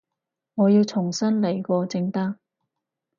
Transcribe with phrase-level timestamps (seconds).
[0.55, 2.39] 我要重新來過正得